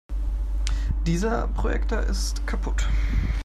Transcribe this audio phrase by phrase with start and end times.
[1.05, 2.87] Dieser Projektor ist kaputt.